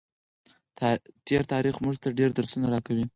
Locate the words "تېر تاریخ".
1.27-1.75